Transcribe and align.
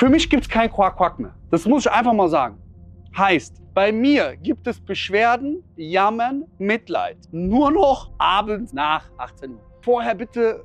Für 0.00 0.08
mich 0.08 0.30
gibt 0.30 0.44
es 0.44 0.48
kein 0.48 0.72
Quack-Quack 0.72 1.18
mehr. 1.18 1.34
Das 1.50 1.66
muss 1.66 1.84
ich 1.84 1.92
einfach 1.92 2.14
mal 2.14 2.30
sagen. 2.30 2.56
Heißt, 3.18 3.60
bei 3.74 3.92
mir 3.92 4.34
gibt 4.38 4.66
es 4.66 4.80
Beschwerden, 4.80 5.62
Jammern, 5.76 6.46
Mitleid. 6.56 7.18
Nur 7.32 7.70
noch 7.70 8.10
abends 8.16 8.72
nach 8.72 9.04
18 9.18 9.50
Uhr. 9.50 9.60
Vorher 9.82 10.14
bitte, 10.14 10.64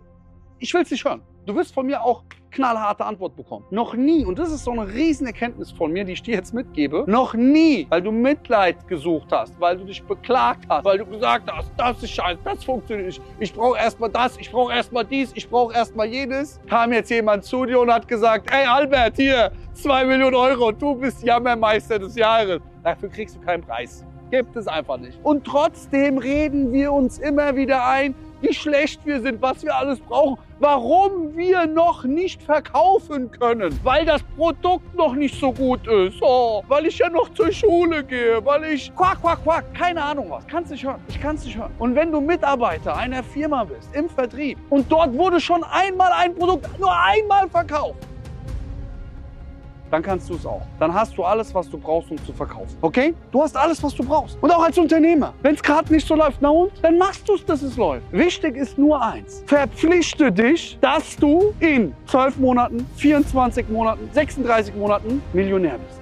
ich 0.60 0.74
will 0.74 0.84
es 0.84 0.92
nicht 0.92 1.04
hören. 1.04 1.22
Du 1.46 1.54
wirst 1.54 1.76
von 1.76 1.86
mir 1.86 2.04
auch 2.04 2.24
knallharte 2.50 3.06
Antwort 3.06 3.36
bekommen. 3.36 3.66
Noch 3.70 3.94
nie, 3.94 4.26
und 4.26 4.40
das 4.40 4.52
ist 4.52 4.64
so 4.64 4.72
eine 4.72 4.92
Riesenerkenntnis 4.92 5.72
von 5.72 5.92
mir, 5.92 6.04
die 6.04 6.14
ich 6.14 6.24
dir 6.24 6.34
jetzt 6.34 6.56
mitgebe, 6.56 7.04
noch 7.06 7.36
nie, 7.36 7.86
weil 7.90 8.02
du 8.02 8.12
Mitleid 8.12 8.88
gesucht 8.88 9.28
hast, 9.32 9.60
weil 9.60 9.78
du 9.78 9.84
dich 9.84 10.02
beklagt 10.02 10.66
hast, 10.70 10.86
weil 10.86 10.98
du 10.98 11.06
gesagt 11.06 11.52
hast, 11.52 11.70
das 11.78 12.02
ist 12.02 12.12
scheiße, 12.12 12.40
das 12.44 12.64
funktioniert 12.64 13.08
nicht, 13.08 13.22
ich 13.40 13.54
brauche 13.54 13.78
erstmal 13.78 14.10
das, 14.10 14.38
ich 14.38 14.50
brauche 14.50 14.74
erstmal 14.74 15.06
dies, 15.06 15.34
ich 15.36 15.48
brauche 15.48 15.76
erstmal 15.76 16.08
jenes, 16.08 16.60
kam 16.68 16.94
jetzt 16.94 17.12
jemand 17.12 17.44
zu 17.44 17.66
dir 17.66 17.80
und 17.80 17.92
hat 17.92 18.08
gesagt, 18.08 18.50
ey 18.52 18.66
Albert, 18.66 19.18
hier, 19.18 19.52
zwei 19.74 20.04
Millionen 20.06 20.36
Euro, 20.36 20.72
du 20.72 20.96
bist 20.96 21.24
Jammermeister 21.24 22.00
des 22.00 22.16
Jahres. 22.16 22.62
Dafür 22.84 23.10
kriegst 23.10 23.36
du 23.36 23.42
keinen 23.42 23.62
Preis. 23.62 24.04
Gibt 24.32 24.56
es 24.56 24.68
einfach 24.68 24.98
nicht. 24.98 25.20
Und 25.24 25.46
trotzdem 25.46 26.18
reden 26.18 26.74
wir 26.74 26.92
uns 26.92 27.20
immer 27.20 27.56
wieder 27.56 27.86
ein, 27.86 28.16
wie 28.46 28.54
schlecht 28.54 29.06
wir 29.06 29.22
sind, 29.22 29.42
was 29.42 29.64
wir 29.64 29.76
alles 29.76 30.00
brauchen, 30.00 30.38
warum 30.60 31.36
wir 31.36 31.66
noch 31.66 32.04
nicht 32.04 32.44
verkaufen 32.44 33.32
können, 33.32 33.78
weil 33.84 34.06
das 34.06 34.22
Produkt 34.38 34.94
noch 34.96 35.16
nicht 35.16 35.40
so 35.40 35.52
gut 35.52 35.86
ist, 35.88 36.18
oh, 36.22 36.64
weil 36.68 36.86
ich 36.86 37.00
ja 37.00 37.10
noch 37.10 37.34
zur 37.34 37.52
Schule 37.52 38.04
gehe, 38.04 38.44
weil 38.46 38.66
ich 38.66 38.96
quack, 38.96 39.22
quack, 39.22 39.44
quack, 39.44 39.74
keine 39.74 40.04
Ahnung 40.04 40.30
was, 40.30 40.46
kannst 40.48 40.72
nicht 40.72 40.86
hören, 40.86 41.02
ich 41.08 41.20
kann 41.20 41.36
es 41.36 41.46
nicht 41.46 41.58
hören. 41.58 41.74
Und 41.80 41.96
wenn 41.96 42.12
du 42.12 42.22
Mitarbeiter 42.22 42.96
einer 42.96 43.24
Firma 43.24 43.64
bist, 43.64 43.90
im 43.96 44.10
Vertrieb, 44.10 44.60
und 44.70 44.92
dort 44.92 45.14
wurde 45.14 45.40
schon 45.40 45.64
einmal 45.64 46.12
ein 46.12 46.36
Produkt 46.36 46.80
nur 46.80 46.96
einmal 46.96 47.50
verkauft, 47.50 47.98
dann 49.92 50.02
kannst 50.02 50.30
du 50.30 50.36
es 50.36 50.46
auch. 50.46 50.62
Dann 50.80 50.94
hast 50.94 51.18
du 51.18 51.24
alles, 51.24 51.54
was 51.54 51.70
du 51.70 51.78
brauchst, 51.78 52.12
um 52.12 52.18
zu 52.26 52.34
verkaufen. 52.34 52.76
Okay? 52.82 53.14
Du 53.32 53.42
hast 53.42 53.56
alles, 53.56 53.82
was 53.84 53.94
du 53.96 54.04
brauchst. 54.04 54.38
Und 54.42 54.52
auch 54.52 54.64
als 54.64 54.78
Unternehmer. 54.78 55.34
Wenn 55.42 55.56
es 55.56 55.64
gerade 55.64 55.92
nicht 55.94 56.08
so 56.08 56.16
läuft, 56.16 56.38
na 56.42 56.50
und? 56.50 56.72
Dann 56.82 56.98
machst 56.98 57.28
du 57.28 57.36
es, 57.36 57.46
dass 57.46 57.62
es 57.62 57.78
läuft. 57.78 58.04
Wichtig 58.12 58.56
ist 58.56 58.78
nur 58.78 59.02
eins. 59.02 59.44
Verpflichte 59.46 60.32
dich, 60.32 60.78
dass 60.82 61.16
du 61.18 61.54
in 61.60 61.94
12 62.08 62.38
Monaten, 62.38 62.86
24 62.96 63.70
Monaten, 63.70 64.10
36 64.14 64.76
Monaten 64.76 65.22
Millionär 65.34 65.78
bist. 65.78 66.00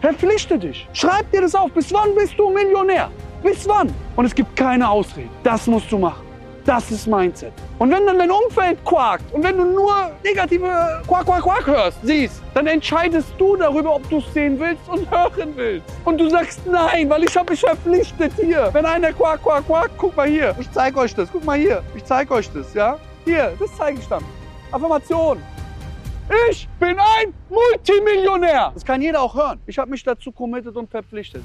Verpflichte 0.00 0.58
dich. 0.58 0.88
Schreib 0.92 1.30
dir 1.30 1.42
das 1.42 1.54
auf. 1.54 1.72
Bis 1.72 1.92
wann 1.92 2.14
bist 2.14 2.38
du 2.38 2.48
Millionär? 2.50 3.10
Bis 3.42 3.68
wann? 3.68 3.92
Und 4.16 4.24
es 4.24 4.34
gibt 4.34 4.56
keine 4.56 4.88
Ausrede. 4.88 5.28
Das 5.42 5.66
musst 5.66 5.90
du 5.92 5.98
machen. 5.98 6.29
Das 6.70 6.88
ist 6.92 7.08
Mindset. 7.08 7.52
Und 7.80 7.90
wenn 7.90 8.06
dann 8.06 8.16
dein 8.16 8.30
Umfeld 8.30 8.78
quakt 8.84 9.24
und 9.34 9.42
wenn 9.42 9.56
du 9.56 9.64
nur 9.64 10.12
negative 10.22 11.02
Quack, 11.04 11.26
Quack, 11.26 11.42
Quack 11.42 11.66
hörst, 11.66 11.98
siehst, 12.04 12.40
dann 12.54 12.68
entscheidest 12.68 13.32
du 13.38 13.56
darüber, 13.56 13.96
ob 13.96 14.08
du 14.08 14.18
es 14.18 14.32
sehen 14.32 14.56
willst 14.60 14.88
und 14.88 15.10
hören 15.10 15.52
willst. 15.56 15.84
Und 16.04 16.18
du 16.18 16.30
sagst 16.30 16.64
nein, 16.66 17.10
weil 17.10 17.24
ich 17.24 17.36
habe 17.36 17.50
mich 17.50 17.58
verpflichtet 17.58 18.34
hier. 18.36 18.70
Wenn 18.72 18.86
einer 18.86 19.12
Quack, 19.12 19.42
Quack, 19.42 19.66
Quack, 19.66 19.90
guck 19.96 20.16
mal 20.16 20.28
hier. 20.28 20.54
Ich 20.60 20.70
zeige 20.70 21.00
euch 21.00 21.12
das. 21.12 21.28
Guck 21.32 21.44
mal 21.44 21.58
hier. 21.58 21.82
Ich 21.96 22.04
zeige 22.04 22.32
euch 22.34 22.48
das, 22.52 22.72
ja? 22.72 23.00
Hier, 23.24 23.52
das 23.58 23.76
zeige 23.76 23.98
ich 23.98 24.06
dann. 24.06 24.22
Affirmation. 24.70 25.42
Ich 26.52 26.68
bin 26.78 26.96
ein 27.00 27.34
Multimillionär. 27.48 28.70
Das 28.74 28.84
kann 28.84 29.02
jeder 29.02 29.22
auch 29.22 29.34
hören. 29.34 29.58
Ich 29.66 29.76
habe 29.76 29.90
mich 29.90 30.04
dazu 30.04 30.30
committed 30.30 30.76
und 30.76 30.88
verpflichtet. 30.88 31.42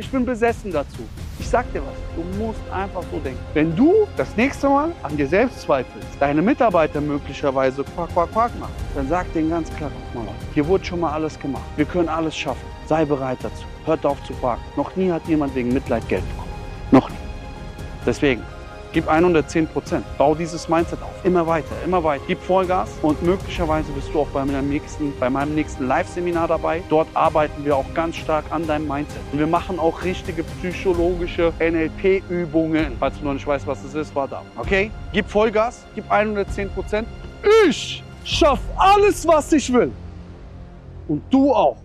Ich 0.00 0.08
bin 0.10 0.24
besessen 0.24 0.70
dazu. 0.70 1.00
Ich 1.40 1.48
sag 1.48 1.72
dir 1.72 1.82
was, 1.82 1.96
du 2.14 2.22
musst 2.38 2.60
einfach 2.72 3.02
so 3.10 3.18
denken. 3.18 3.40
Wenn 3.52 3.74
du 3.74 4.06
das 4.16 4.36
nächste 4.36 4.68
Mal 4.68 4.92
an 5.02 5.16
dir 5.16 5.26
selbst 5.26 5.62
zweifelst, 5.62 6.06
deine 6.20 6.40
Mitarbeiter 6.40 7.00
möglicherweise 7.00 7.82
quack, 7.82 8.08
quack, 8.14 8.30
quack 8.32 8.60
machen, 8.60 8.72
dann 8.94 9.08
sag 9.08 9.32
denen 9.32 9.50
ganz 9.50 9.74
klar, 9.74 9.90
guck 10.12 10.24
mal, 10.24 10.32
hier 10.54 10.64
wurde 10.68 10.84
schon 10.84 11.00
mal 11.00 11.10
alles 11.10 11.36
gemacht. 11.40 11.64
Wir 11.74 11.84
können 11.84 12.08
alles 12.08 12.36
schaffen. 12.36 12.64
Sei 12.86 13.04
bereit 13.04 13.38
dazu. 13.42 13.64
Hört 13.86 14.06
auf 14.06 14.22
zu 14.22 14.32
quaken. 14.34 14.62
Noch 14.76 14.94
nie 14.94 15.10
hat 15.10 15.26
jemand 15.26 15.52
wegen 15.56 15.72
Mitleid 15.72 16.08
Geld 16.08 16.22
bekommen. 16.28 16.52
Noch 16.92 17.10
nie. 17.10 17.16
Deswegen, 18.06 18.44
Gib 18.92 19.06
110 19.06 19.66
Prozent. 19.68 20.04
Bau 20.16 20.34
dieses 20.34 20.68
Mindset 20.68 21.02
auf. 21.02 21.24
Immer 21.24 21.46
weiter, 21.46 21.74
immer 21.84 22.02
weiter. 22.02 22.24
Gib 22.26 22.40
Vollgas 22.42 22.90
und 23.02 23.22
möglicherweise 23.22 23.92
bist 23.92 24.08
du 24.12 24.20
auch 24.20 24.28
bei 24.28 24.44
meinem 24.44 24.68
nächsten, 24.70 25.12
bei 25.20 25.28
meinem 25.28 25.54
nächsten 25.54 25.86
Live-Seminar 25.86 26.48
dabei. 26.48 26.82
Dort 26.88 27.08
arbeiten 27.14 27.64
wir 27.64 27.76
auch 27.76 27.92
ganz 27.94 28.16
stark 28.16 28.44
an 28.50 28.66
deinem 28.66 28.88
Mindset. 28.88 29.20
Und 29.32 29.38
wir 29.38 29.46
machen 29.46 29.78
auch 29.78 30.02
richtige 30.04 30.42
psychologische 30.42 31.52
NLP-Übungen. 31.58 32.96
Falls 32.98 33.18
du 33.18 33.24
noch 33.24 33.34
nicht 33.34 33.46
weißt, 33.46 33.66
was 33.66 33.82
das 33.82 33.94
ist, 33.94 34.14
warte 34.14 34.38
ab. 34.38 34.44
Okay? 34.56 34.90
Gib 35.12 35.28
Vollgas, 35.28 35.84
gib 35.94 36.10
110 36.10 36.70
Prozent. 36.70 37.08
Ich 37.66 38.02
schaff 38.24 38.60
alles, 38.76 39.26
was 39.26 39.52
ich 39.52 39.72
will. 39.72 39.92
Und 41.08 41.22
du 41.30 41.52
auch. 41.52 41.76